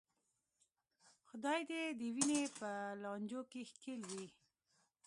[1.29, 2.69] خدای دې دې ویني چې
[3.01, 4.25] لانجو کې ښکېل وې.